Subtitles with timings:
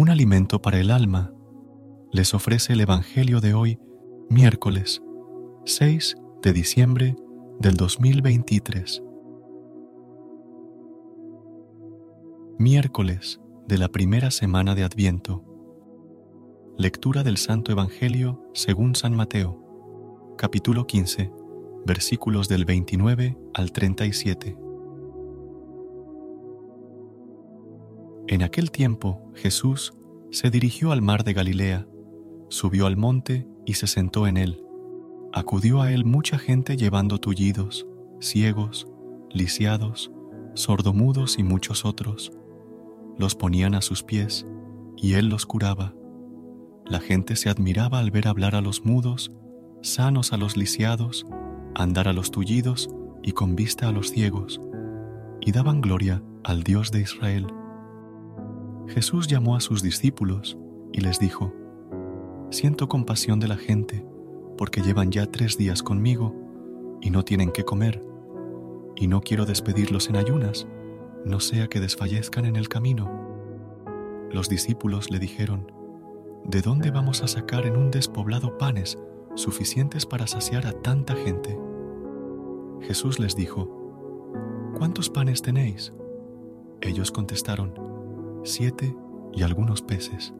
[0.00, 1.30] un alimento para el alma,
[2.10, 3.78] les ofrece el Evangelio de hoy,
[4.30, 5.02] miércoles
[5.66, 7.16] 6 de diciembre
[7.58, 9.02] del 2023.
[12.58, 15.44] Miércoles de la primera semana de Adviento.
[16.78, 21.30] Lectura del Santo Evangelio según San Mateo, capítulo 15,
[21.84, 24.56] versículos del 29 al 37.
[28.30, 29.92] En aquel tiempo Jesús
[30.30, 31.86] se dirigió al mar de Galilea,
[32.48, 34.62] subió al monte y se sentó en él.
[35.32, 37.86] Acudió a él mucha gente llevando tullidos,
[38.20, 38.86] ciegos,
[39.30, 40.10] lisiados,
[40.54, 42.32] sordomudos y muchos otros.
[43.18, 44.46] Los ponían a sus pies
[44.96, 45.94] y él los curaba.
[46.86, 49.32] La gente se admiraba al ver hablar a los mudos,
[49.82, 51.26] sanos a los lisiados,
[51.74, 52.88] andar a los tullidos
[53.22, 54.60] y con vista a los ciegos,
[55.40, 57.46] y daban gloria al Dios de Israel.
[58.90, 60.58] Jesús llamó a sus discípulos
[60.92, 61.54] y les dijo,
[62.50, 64.04] Siento compasión de la gente,
[64.58, 66.34] porque llevan ya tres días conmigo
[67.00, 68.02] y no tienen qué comer,
[68.96, 70.66] y no quiero despedirlos en ayunas,
[71.24, 73.08] no sea que desfallezcan en el camino.
[74.32, 75.70] Los discípulos le dijeron,
[76.44, 78.98] ¿De dónde vamos a sacar en un despoblado panes
[79.36, 81.56] suficientes para saciar a tanta gente?
[82.80, 83.68] Jesús les dijo,
[84.76, 85.92] ¿Cuántos panes tenéis?
[86.80, 87.89] Ellos contestaron,
[88.42, 88.96] siete
[89.32, 90.34] y algunos peces.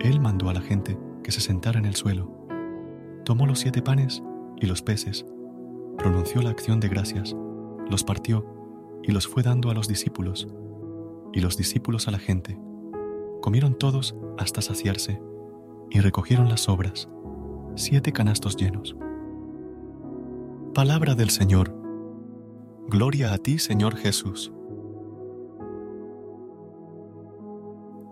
[0.00, 2.30] Él mandó a la gente que se sentara en el suelo.
[3.24, 4.22] Tomó los siete panes
[4.60, 5.26] y los peces,
[5.98, 7.36] pronunció la acción de gracias,
[7.88, 8.46] los partió
[9.02, 10.48] y los fue dando a los discípulos,
[11.32, 12.58] y los discípulos a la gente.
[13.40, 15.20] Comieron todos hasta saciarse
[15.90, 17.08] y recogieron las sobras,
[17.74, 18.96] siete canastos llenos.
[20.74, 21.74] Palabra del Señor.
[22.88, 24.52] Gloria a ti, Señor Jesús.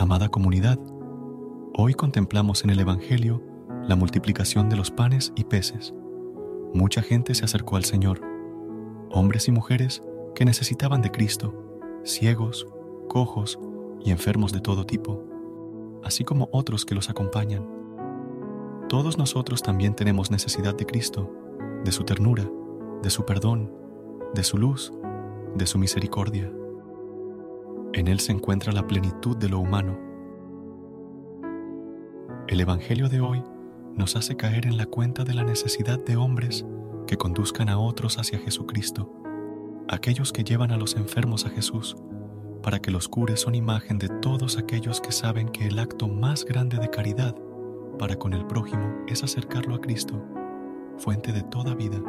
[0.00, 0.78] Amada comunidad,
[1.74, 3.42] hoy contemplamos en el Evangelio
[3.86, 5.92] la multiplicación de los panes y peces.
[6.72, 8.22] Mucha gente se acercó al Señor,
[9.10, 10.02] hombres y mujeres
[10.34, 11.52] que necesitaban de Cristo,
[12.02, 12.66] ciegos,
[13.10, 13.58] cojos
[14.02, 15.22] y enfermos de todo tipo,
[16.02, 17.68] así como otros que los acompañan.
[18.88, 21.30] Todos nosotros también tenemos necesidad de Cristo,
[21.84, 22.50] de su ternura,
[23.02, 23.70] de su perdón,
[24.32, 24.94] de su luz,
[25.56, 26.50] de su misericordia.
[27.92, 29.98] En Él se encuentra la plenitud de lo humano.
[32.46, 33.42] El Evangelio de hoy
[33.96, 36.64] nos hace caer en la cuenta de la necesidad de hombres
[37.08, 39.12] que conduzcan a otros hacia Jesucristo,
[39.88, 41.96] aquellos que llevan a los enfermos a Jesús,
[42.62, 46.44] para que los cure son imagen de todos aquellos que saben que el acto más
[46.44, 47.34] grande de caridad
[47.98, 50.24] para con el prójimo es acercarlo a Cristo,
[50.96, 52.00] fuente de toda vida.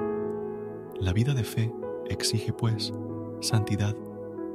[1.00, 1.74] La vida de fe
[2.08, 2.94] exige, pues,
[3.40, 3.96] santidad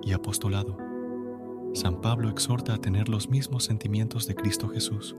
[0.03, 0.86] y apostolado.
[1.77, 5.15] San Pablo exhorta a tener los mismos sentimientos de Cristo Jesús.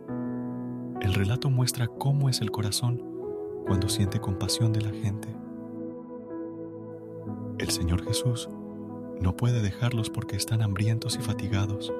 [1.02, 3.04] El relato muestra cómo es el corazón
[3.68, 5.28] cuando siente compasión de la gente.
[7.60, 8.50] El Señor Jesús
[9.22, 11.94] no puede dejarlos porque están hambrientos y fatigados.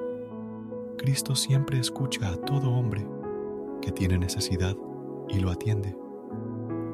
[0.96, 3.06] Cristo siempre escucha a todo hombre
[3.80, 4.76] que tiene necesidad
[5.28, 5.96] y lo atiende.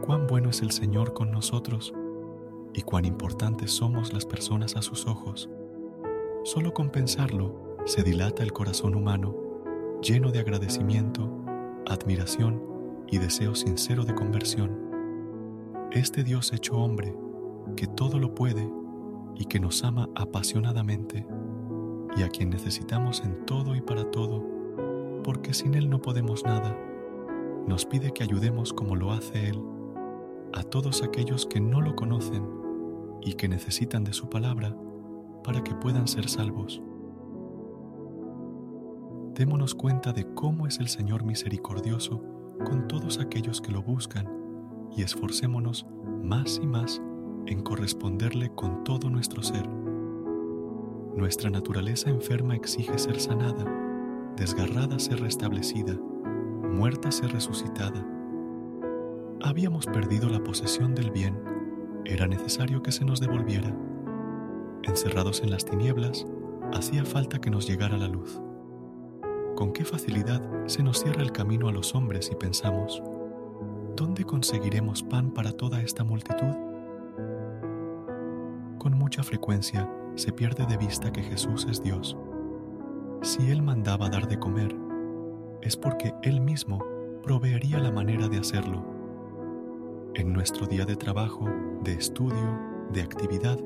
[0.03, 1.95] Cuán bueno es el Señor con nosotros
[2.75, 5.49] y cuán importantes somos las personas a sus ojos.
[6.45, 9.35] Solo con pensarlo se dilata el corazón humano,
[10.03, 11.27] lleno de agradecimiento,
[11.87, 12.63] admiración
[13.07, 14.79] y deseo sincero de conversión.
[15.91, 17.17] Este Dios hecho hombre,
[17.77, 18.71] que todo lo puede
[19.35, 21.27] y que nos ama apasionadamente,
[22.15, 24.45] y a quien necesitamos en todo y para todo,
[25.25, 26.79] porque sin Él no podemos nada,
[27.67, 29.63] nos pide que ayudemos como lo hace Él
[30.53, 32.47] a todos aquellos que no lo conocen
[33.23, 34.77] y que necesitan de su palabra
[35.45, 36.83] para que puedan ser salvos.
[39.35, 42.23] Démonos cuenta de cómo es el Señor misericordioso
[42.65, 44.29] con todos aquellos que lo buscan
[44.97, 45.87] y esforcémonos
[46.23, 47.03] más y más
[47.47, 49.69] en corresponderle con todo nuestro ser.
[51.15, 53.65] Nuestra naturaleza enferma exige ser sanada,
[54.37, 55.95] desgarrada ser restablecida,
[56.73, 58.07] muerta ser resucitada.
[59.43, 61.39] Habíamos perdido la posesión del bien,
[62.05, 63.77] era necesario que se nos devolviera
[64.87, 66.27] encerrados en las tinieblas,
[66.73, 68.41] hacía falta que nos llegara la luz.
[69.57, 73.03] Con qué facilidad se nos cierra el camino a los hombres y pensamos,
[73.95, 76.55] ¿dónde conseguiremos pan para toda esta multitud?
[78.79, 82.17] Con mucha frecuencia se pierde de vista que Jesús es Dios.
[83.23, 84.75] Si Él mandaba dar de comer,
[85.63, 86.85] es porque Él mismo
[87.23, 88.85] proveería la manera de hacerlo.
[90.15, 91.49] En nuestro día de trabajo,
[91.83, 92.59] de estudio,
[92.93, 93.59] de actividad,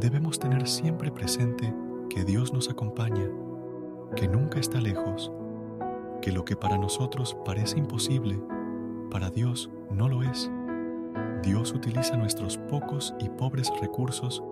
[0.00, 1.74] debemos tener siempre presente
[2.10, 3.28] que Dios nos acompaña,
[4.16, 5.32] que nunca está lejos,
[6.20, 8.40] que lo que para nosotros parece imposible,
[9.10, 10.50] para Dios no lo es.
[11.42, 14.42] Dios utiliza nuestros pocos y pobres recursos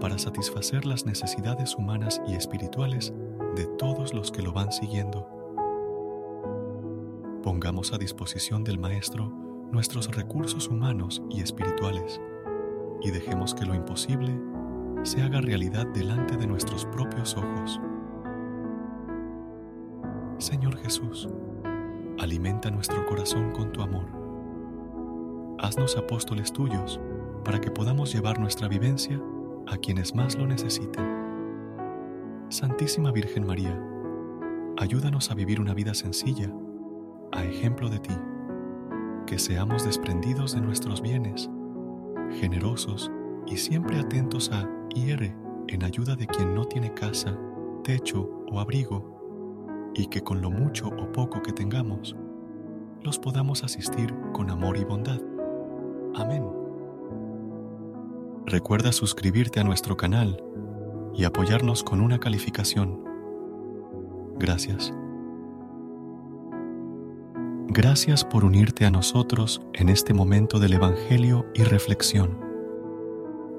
[0.00, 3.12] para satisfacer las necesidades humanas y espirituales
[3.56, 5.28] de todos los que lo van siguiendo.
[7.42, 9.32] Pongamos a disposición del Maestro
[9.70, 12.20] nuestros recursos humanos y espirituales
[13.02, 14.38] y dejemos que lo imposible
[15.04, 17.78] se haga realidad delante de nuestros propios ojos.
[20.38, 21.28] Señor Jesús,
[22.18, 24.06] alimenta nuestro corazón con tu amor.
[25.58, 26.98] Haznos apóstoles tuyos
[27.44, 29.20] para que podamos llevar nuestra vivencia
[29.66, 31.04] a quienes más lo necesiten.
[32.48, 33.78] Santísima Virgen María,
[34.78, 36.50] ayúdanos a vivir una vida sencilla,
[37.32, 38.14] a ejemplo de ti,
[39.26, 41.50] que seamos desprendidos de nuestros bienes,
[42.40, 43.12] generosos
[43.46, 45.34] y siempre atentos a hiere
[45.68, 47.38] en ayuda de quien no tiene casa,
[47.82, 52.16] techo o abrigo, y que con lo mucho o poco que tengamos,
[53.02, 55.20] los podamos asistir con amor y bondad.
[56.14, 56.44] Amén.
[58.46, 60.42] Recuerda suscribirte a nuestro canal
[61.14, 63.02] y apoyarnos con una calificación.
[64.38, 64.92] Gracias.
[67.68, 72.43] Gracias por unirte a nosotros en este momento del Evangelio y reflexión.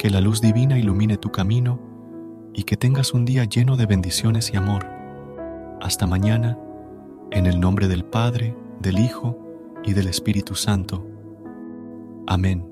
[0.00, 1.78] que la luz divina ilumine tu camino
[2.54, 4.86] y que tengas un día lleno de bendiciones y amor.
[5.82, 6.58] Hasta mañana,
[7.30, 9.36] en el nombre del Padre, del Hijo
[9.84, 11.06] y del Espíritu Santo.
[12.26, 12.66] Amén.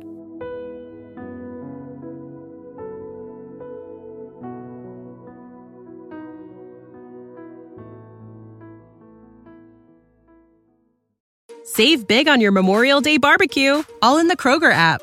[11.62, 15.02] Save big on your Memorial Day barbecue, all in the Kroger app.